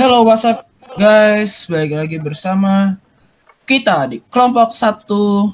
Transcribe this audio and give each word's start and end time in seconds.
Hello, 0.00 0.24
what's 0.24 0.48
up 0.48 0.64
guys? 0.96 1.68
Balik 1.68 1.92
lagi 1.92 2.16
bersama 2.16 2.96
kita 3.68 4.08
di 4.08 4.24
kelompok 4.32 4.72
satu. 4.72 5.52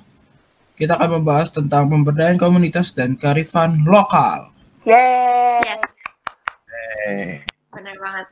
Kita 0.79 0.95
akan 0.95 1.19
membahas 1.19 1.50
tentang 1.50 1.90
pemberdayaan 1.90 2.38
komunitas 2.38 2.95
dan 2.95 3.19
kearifan 3.19 3.82
lokal. 3.82 4.54
Yeay. 4.87 5.59
Eh, 7.11 7.43
benar 7.74 7.98
banget. 7.98 8.27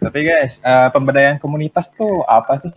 tapi 0.00 0.24
guys, 0.24 0.56
eh, 0.56 0.88
pemberdayaan 0.88 1.36
komunitas 1.36 1.92
tuh 2.00 2.24
apa 2.24 2.56
sih? 2.56 2.72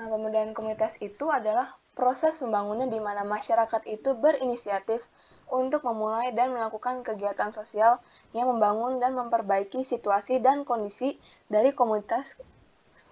Nah, 0.00 0.08
pemberdayaan 0.08 0.56
komunitas 0.56 0.96
itu 1.04 1.28
adalah 1.28 1.76
proses 1.96 2.36
pembangunan 2.36 2.86
di 2.92 3.00
mana 3.00 3.24
masyarakat 3.24 3.88
itu 3.88 4.12
berinisiatif 4.12 5.00
untuk 5.48 5.80
memulai 5.88 6.36
dan 6.36 6.52
melakukan 6.52 7.00
kegiatan 7.00 7.50
sosial 7.50 7.98
yang 8.36 8.52
membangun 8.52 9.00
dan 9.00 9.16
memperbaiki 9.16 9.82
situasi 9.82 10.38
dan 10.44 10.68
kondisi 10.68 11.16
dari 11.48 11.72
komunitas 11.72 12.36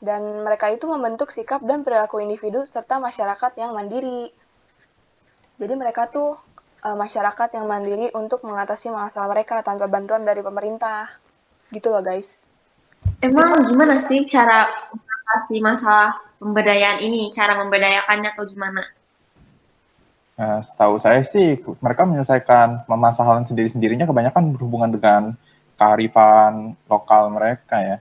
dan 0.05 0.45
mereka 0.45 0.69
itu 0.69 0.85
membentuk 0.85 1.33
sikap 1.33 1.65
dan 1.65 1.81
perilaku 1.81 2.21
individu 2.21 2.69
serta 2.69 3.01
masyarakat 3.01 3.57
yang 3.57 3.73
mandiri. 3.73 4.29
Jadi 5.57 5.75
mereka 5.81 6.13
tuh 6.13 6.37
eh, 6.85 6.97
masyarakat 6.97 7.57
yang 7.57 7.65
mandiri 7.65 8.13
untuk 8.13 8.45
mengatasi 8.45 8.93
masalah 8.93 9.33
mereka 9.33 9.65
tanpa 9.65 9.89
bantuan 9.89 10.29
dari 10.29 10.45
pemerintah. 10.45 11.09
Gitu 11.73 11.89
loh 11.89 12.05
guys. 12.05 12.45
Emang 13.25 13.65
gimana 13.65 13.97
sih 13.97 14.25
cara 14.29 14.69
mengatasi 15.25 15.57
masalah 15.65 16.21
pemberdayaan 16.37 17.01
ini? 17.01 17.33
Cara 17.33 17.57
memberdayakannya 17.57 18.29
atau 18.37 18.45
gimana? 18.45 18.85
Eh, 20.37 20.61
setahu 20.69 21.01
saya 21.01 21.25
sih, 21.25 21.57
mereka 21.81 22.05
menyelesaikan 22.05 22.85
permasalahan 22.85 23.49
sendiri-sendirinya 23.49 24.05
kebanyakan 24.05 24.53
berhubungan 24.53 24.91
dengan 24.93 25.23
kearifan 25.81 26.77
lokal 26.91 27.33
mereka 27.33 27.81
ya. 27.81 27.97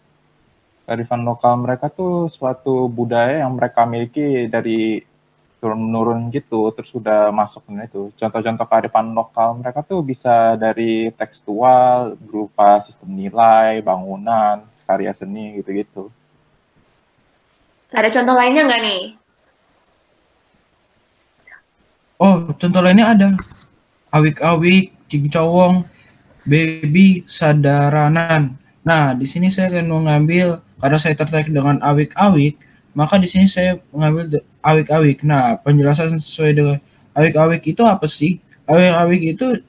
Kearifan 0.84 1.24
lokal 1.24 1.64
mereka 1.64 1.88
tuh 1.88 2.28
suatu 2.28 2.92
budaya 2.92 3.48
yang 3.48 3.56
mereka 3.56 3.88
miliki 3.88 4.52
dari 4.52 5.00
turun-menurun 5.64 6.28
gitu, 6.36 6.76
terus 6.76 6.92
sudah 6.92 7.32
masuk 7.32 7.64
ke 7.64 7.88
itu. 7.88 8.12
Contoh-contoh 8.20 8.68
kearifan 8.68 9.16
lokal 9.16 9.64
mereka 9.64 9.80
tuh 9.80 10.04
bisa 10.04 10.60
dari 10.60 11.08
tekstual, 11.16 12.20
berupa 12.20 12.84
sistem 12.84 13.16
nilai, 13.16 13.80
bangunan, 13.80 14.68
karya 14.84 15.16
seni 15.16 15.64
gitu-gitu. 15.64 16.12
Ada 17.94 18.10
contoh 18.10 18.34
lainnya 18.34 18.66
nggak 18.66 18.82
nih? 18.82 19.02
Oh, 22.18 22.50
contoh 22.58 22.82
lainnya 22.82 23.14
ada. 23.14 23.30
Awik-awik, 24.10 24.98
cincowong, 25.06 25.86
baby, 26.50 27.22
sadaranan. 27.30 28.58
Nah, 28.82 29.14
di 29.14 29.30
sini 29.30 29.54
saya 29.54 29.70
akan 29.70 29.88
mengambil 29.94 30.66
karena 30.82 30.98
saya 30.98 31.14
tertarik 31.14 31.54
dengan 31.54 31.78
awik-awik, 31.86 32.58
maka 32.98 33.22
di 33.22 33.30
sini 33.30 33.46
saya 33.46 33.78
mengambil 33.94 34.42
awik-awik. 34.66 35.22
Nah, 35.22 35.62
penjelasan 35.62 36.18
sesuai 36.18 36.52
dengan 36.58 36.78
awik-awik 37.14 37.62
itu 37.62 37.86
apa 37.86 38.10
sih? 38.10 38.42
Awik-awik 38.66 39.22
itu 39.38 39.62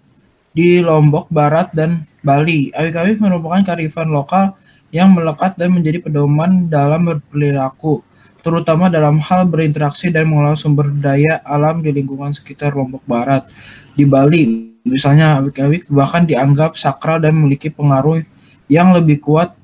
di 0.56 0.80
Lombok 0.80 1.28
Barat 1.28 1.76
dan 1.76 2.08
Bali. 2.24 2.72
Awik-awik 2.72 3.20
merupakan 3.20 3.60
kearifan 3.60 4.08
lokal 4.08 4.56
yang 4.94 5.12
melekat 5.12 5.58
dan 5.58 5.74
menjadi 5.74 6.00
pedoman 6.00 6.70
dalam 6.70 7.02
berperilaku, 7.04 8.00
terutama 8.44 8.92
dalam 8.92 9.16
hal 9.24 9.48
berinteraksi 9.48 10.12
dan 10.12 10.28
mengelola 10.28 10.54
sumber 10.54 10.92
daya 10.92 11.40
alam 11.48 11.80
di 11.80 11.88
lingkungan 11.88 12.36
sekitar 12.36 12.76
Lombok 12.76 13.00
Barat. 13.08 13.48
Di 13.96 14.04
Bali, 14.04 14.76
misalnya 14.84 15.40
awik-awik 15.40 15.88
bahkan 15.88 16.28
dianggap 16.28 16.76
sakral 16.76 17.24
dan 17.24 17.32
memiliki 17.32 17.72
pengaruh 17.72 18.20
yang 18.68 18.92
lebih 18.92 19.24
kuat 19.24 19.56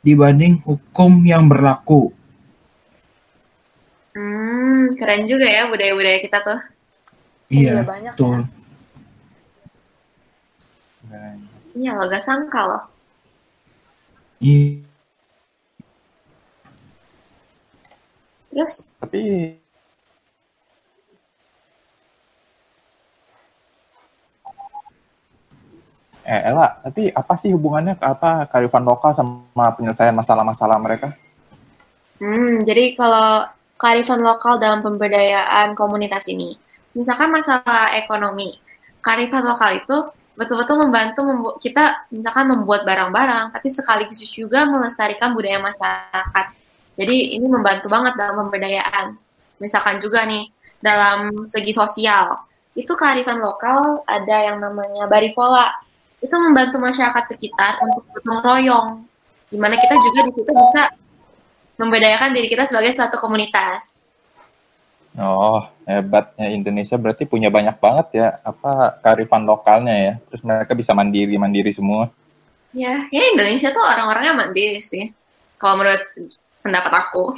dibanding 0.00 0.64
hukum 0.64 1.20
yang 1.28 1.44
berlaku. 1.44 2.16
Hmm, 4.16 4.96
keren 4.96 5.28
juga 5.28 5.44
ya 5.44 5.68
budaya-budaya 5.68 6.18
kita 6.24 6.38
tuh. 6.40 6.60
Iya, 7.52 7.82
Iya, 7.82 7.82
banyak 7.84 8.12
betul. 8.16 8.40
Dan 11.04 11.36
Iya 11.74 11.90
lo 11.98 12.06
gak 12.06 12.22
sangka 12.22 12.60
loh. 12.70 12.84
Iya. 14.38 14.73
Terus 18.54 18.94
tapi 19.02 19.20
eh 26.24 26.40
Ella, 26.46 26.78
tapi 26.80 27.10
apa 27.10 27.34
sih 27.36 27.50
hubungannya 27.50 27.98
ke 27.98 28.06
apa 28.06 28.46
kearifan 28.46 28.86
lokal 28.86 29.12
sama 29.12 29.74
penyelesaian 29.74 30.14
masalah-masalah 30.14 30.78
mereka? 30.78 31.12
Hmm, 32.22 32.62
jadi 32.62 32.94
kalau 32.94 33.44
kearifan 33.76 34.22
lokal 34.22 34.62
dalam 34.62 34.80
pemberdayaan 34.80 35.74
komunitas 35.74 36.30
ini, 36.30 36.56
misalkan 36.94 37.28
masalah 37.28 37.92
ekonomi, 37.98 38.56
kearifan 39.02 39.44
lokal 39.44 39.82
itu 39.82 39.96
betul-betul 40.38 40.80
membantu 40.80 41.20
membu- 41.26 41.56
kita 41.58 42.08
misalkan 42.08 42.54
membuat 42.54 42.86
barang-barang, 42.86 43.52
tapi 43.52 43.68
sekaligus 43.68 44.22
juga 44.30 44.64
melestarikan 44.64 45.34
budaya 45.36 45.60
masyarakat. 45.60 46.46
Jadi 46.94 47.34
ini 47.34 47.46
membantu 47.50 47.90
banget 47.90 48.14
dalam 48.14 48.46
pemberdayaan. 48.46 49.18
Misalkan 49.58 49.98
juga 49.98 50.22
nih, 50.26 50.46
dalam 50.78 51.46
segi 51.46 51.74
sosial, 51.74 52.38
itu 52.74 52.90
kearifan 52.94 53.38
lokal 53.38 54.02
ada 54.06 54.36
yang 54.50 54.58
namanya 54.62 55.06
barifola. 55.10 55.74
Itu 56.22 56.34
membantu 56.38 56.78
masyarakat 56.82 57.24
sekitar 57.34 57.82
untuk 57.82 58.06
gotong 58.14 58.40
royong. 58.42 58.88
Di 59.50 59.58
mana 59.58 59.78
kita 59.78 59.94
juga 59.94 60.20
di 60.26 60.32
situ 60.34 60.50
bisa 60.50 60.82
membedakan 61.78 62.30
diri 62.34 62.46
kita 62.50 62.66
sebagai 62.66 62.94
suatu 62.94 63.18
komunitas. 63.18 64.10
Oh, 65.14 65.62
hebatnya 65.86 66.50
Indonesia 66.50 66.98
berarti 66.98 67.22
punya 67.22 67.46
banyak 67.46 67.78
banget 67.78 68.06
ya 68.18 68.28
apa 68.42 68.98
kearifan 68.98 69.46
lokalnya 69.46 69.94
ya. 69.94 70.12
Terus 70.30 70.42
mereka 70.42 70.74
bisa 70.74 70.90
mandiri-mandiri 70.90 71.70
semua. 71.70 72.10
Ya, 72.74 73.06
ya 73.14 73.22
Indonesia 73.30 73.70
tuh 73.70 73.82
orang-orangnya 73.86 74.34
mandiri 74.34 74.82
sih. 74.82 75.14
Kalau 75.54 75.78
menurut 75.78 76.02
pendapat 76.64 76.92
aku. 76.96 77.36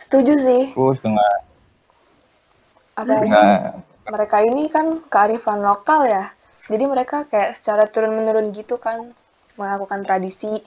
Setuju 0.00 0.34
sih. 0.40 0.62
Dengan 0.72 1.36
Apalagi 2.96 3.28
dengan 3.28 3.84
mereka 4.08 4.38
ini 4.40 4.72
kan 4.72 5.04
kearifan 5.06 5.60
lokal 5.60 6.08
ya. 6.08 6.32
Jadi 6.64 6.84
mereka 6.88 7.28
kayak 7.28 7.54
secara 7.54 7.84
turun-menurun 7.84 8.50
gitu 8.56 8.80
kan 8.80 9.12
melakukan 9.60 10.00
tradisi. 10.02 10.64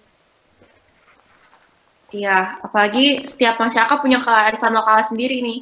Iya, 2.13 2.61
apalagi 2.61 3.25
setiap 3.25 3.57
masyarakat 3.57 3.97
punya 3.97 4.21
kearifan 4.21 4.71
lokal 4.77 5.01
sendiri 5.01 5.41
nih. 5.41 5.59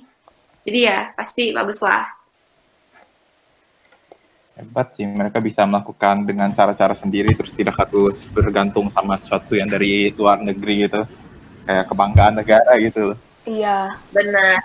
Jadi 0.68 0.80
ya, 0.84 1.16
pasti 1.16 1.56
bagus 1.56 1.80
lah. 1.80 2.04
hebat 4.54 4.94
sih 4.94 5.10
mereka 5.10 5.42
bisa 5.42 5.66
melakukan 5.66 6.30
dengan 6.30 6.54
cara-cara 6.54 6.94
sendiri 6.94 7.34
terus 7.34 7.58
tidak 7.58 7.74
harus 7.74 8.22
bergantung 8.30 8.86
sama 8.86 9.18
sesuatu 9.18 9.58
yang 9.58 9.66
dari 9.66 10.14
luar 10.14 10.46
negeri 10.46 10.86
gitu. 10.86 11.02
Kayak 11.64 11.86
kebanggaan 11.90 12.34
negara 12.36 12.72
gitu. 12.80 13.16
Iya. 13.48 13.96
Benar. 14.12 14.64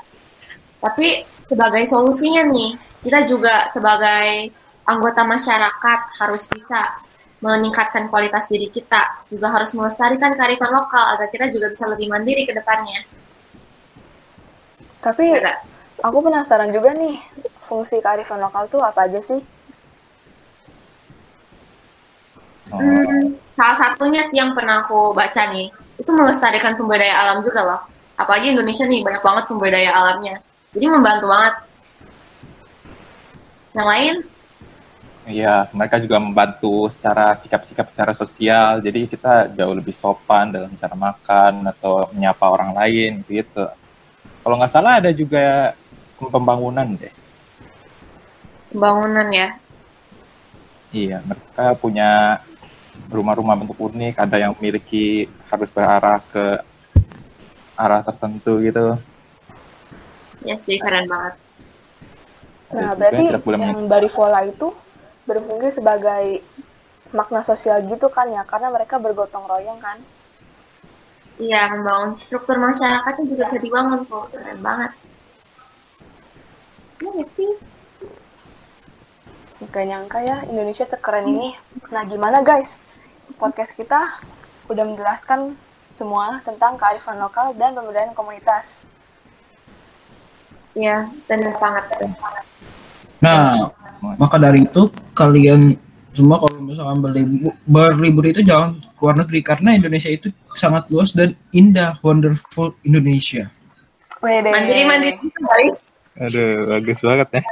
Tapi 0.82 1.22
sebagai 1.46 1.84
solusinya 1.90 2.42
nih, 2.50 2.74
kita 3.02 3.26
juga 3.26 3.66
sebagai 3.70 4.50
anggota 4.86 5.22
masyarakat 5.26 6.00
harus 6.22 6.44
bisa 6.50 6.80
meningkatkan 7.38 8.10
kualitas 8.10 8.50
diri 8.50 8.66
kita. 8.70 9.22
Juga 9.30 9.50
harus 9.54 9.70
melestarikan 9.74 10.34
kearifan 10.34 10.74
lokal 10.74 11.14
agar 11.14 11.30
kita 11.30 11.50
juga 11.54 11.70
bisa 11.70 11.86
lebih 11.86 12.10
mandiri 12.10 12.42
ke 12.46 12.54
depannya. 12.54 13.06
Tapi 14.98 15.22
Ya 15.30 15.38
nggak? 15.38 15.58
aku 16.02 16.18
penasaran 16.26 16.70
juga 16.74 16.90
nih, 16.94 17.18
fungsi 17.70 18.02
kearifan 18.02 18.42
lokal 18.42 18.66
tuh 18.66 18.82
apa 18.82 19.06
aja 19.06 19.22
sih? 19.22 19.38
Oh, 22.68 22.78
Hmm, 22.78 23.32
salah 23.56 23.76
satunya 23.78 24.20
sih 24.26 24.36
yang 24.36 24.52
pernah 24.52 24.84
aku 24.84 25.14
baca 25.16 25.42
nih, 25.54 25.72
itu 26.08 26.16
melestarikan 26.16 26.72
sumber 26.72 26.96
daya 27.04 27.20
alam 27.20 27.44
juga 27.44 27.60
loh. 27.68 27.80
Apalagi 28.16 28.56
Indonesia 28.56 28.88
nih, 28.88 29.04
banyak 29.04 29.20
banget 29.20 29.44
sumber 29.44 29.68
daya 29.68 29.92
alamnya. 29.92 30.40
Jadi 30.72 30.84
membantu 30.88 31.28
banget. 31.28 31.54
Yang 33.76 33.88
lain, 33.92 34.14
Iya, 35.28 35.68
mereka 35.76 36.00
juga 36.00 36.16
membantu 36.16 36.88
secara 36.88 37.36
sikap-sikap 37.36 37.92
secara 37.92 38.12
sosial. 38.16 38.80
Jadi 38.80 39.04
kita 39.12 39.52
jauh 39.52 39.76
lebih 39.76 39.92
sopan 39.92 40.48
dalam 40.48 40.72
cara 40.80 40.96
makan 40.96 41.68
atau 41.68 42.08
menyapa 42.16 42.48
orang 42.48 42.72
lain 42.72 43.20
gitu. 43.28 43.68
Kalau 44.40 44.56
nggak 44.56 44.72
salah 44.72 45.04
ada 45.04 45.12
juga 45.12 45.76
pembangunan 46.16 46.88
deh. 46.96 47.12
pembangunan 48.72 49.28
ya. 49.28 49.48
Iya, 50.88 51.20
mereka 51.28 51.76
punya 51.76 52.40
rumah-rumah 53.06 53.54
bentuk 53.54 53.78
unik. 53.78 54.18
Ada 54.18 54.36
yang 54.42 54.52
memiliki 54.58 55.30
harus 55.46 55.70
berarah 55.70 56.18
ke 56.34 56.58
arah 57.78 58.02
tertentu 58.02 58.58
gitu. 58.58 58.98
Ya 60.42 60.58
sih, 60.58 60.82
keren 60.82 61.06
banget. 61.06 61.34
Nah, 62.74 62.92
berarti 62.98 63.24
yang 63.58 63.86
barifola 63.86 64.44
itu 64.44 64.74
berfungsi 65.24 65.78
sebagai 65.78 66.42
makna 67.14 67.40
sosial 67.40 67.80
gitu 67.88 68.12
kan 68.12 68.28
ya, 68.28 68.44
karena 68.44 68.68
mereka 68.68 69.00
bergotong 69.00 69.48
royong 69.48 69.80
kan. 69.80 69.98
Iya, 71.38 71.70
membangun 71.70 72.18
struktur 72.18 72.58
masyarakatnya 72.58 73.24
juga 73.30 73.46
bisa 73.46 73.58
dibangun 73.62 74.02
tuh. 74.04 74.26
Keren 74.34 74.58
banget. 74.58 74.92
Iya 76.98 77.08
nggak 77.14 77.28
sih? 77.30 77.50
Gak 79.70 79.86
nyangka 79.86 80.18
ya 80.22 80.42
Indonesia 80.50 80.82
sekeren 80.82 81.30
ini. 81.30 81.54
Nah 81.94 82.02
gimana 82.06 82.42
guys? 82.42 82.82
Podcast 83.38 83.72
kita 83.78 84.18
udah 84.66 84.84
menjelaskan 84.84 85.54
semua 85.94 86.42
tentang 86.42 86.74
kearifan 86.74 87.22
lokal 87.22 87.54
dan 87.54 87.72
pemberdayaan 87.72 88.12
komunitas. 88.12 88.82
Iya, 90.74 91.06
benar 91.30 91.54
banget. 91.58 91.84
Nah, 93.22 93.70
maka 94.18 94.36
dari 94.38 94.66
itu 94.66 94.90
kalian 95.14 95.74
semua 96.14 96.42
kalau 96.42 96.58
misalkan 96.62 96.98
berlibur, 96.98 97.54
berlibur 97.62 98.24
itu 98.26 98.42
jangan 98.42 98.74
ke 98.74 99.00
luar 99.02 99.16
negeri 99.22 99.40
karena 99.42 99.70
Indonesia 99.78 100.10
itu 100.10 100.34
sangat 100.58 100.90
luas 100.90 101.14
dan 101.14 101.38
indah, 101.54 101.94
wonderful 102.02 102.74
Indonesia. 102.82 103.50
Wede. 104.18 104.50
Mandiri 104.50 104.82
mandiri 104.82 105.14
guys. 105.38 105.94
Aduh, 106.18 106.66
bagus 106.66 106.98
banget 106.98 107.28
ya. 107.38 107.42
Nah, 107.42 107.46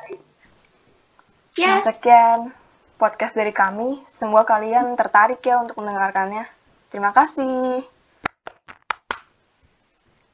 Yes. 1.56 1.88
sekian 1.88 2.52
podcast 2.96 3.36
dari 3.36 3.52
kami. 3.52 4.02
Semoga 4.08 4.56
kalian 4.56 4.96
tertarik 4.96 5.40
ya 5.44 5.60
untuk 5.60 5.80
mendengarkannya. 5.80 6.48
Terima 6.88 7.12
kasih. 7.12 7.84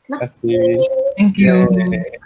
Terima 0.06 0.18
kasih. 0.22 0.78
Thank 1.18 1.38
you. 1.38 2.18